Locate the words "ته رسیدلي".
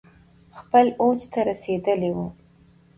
1.31-2.11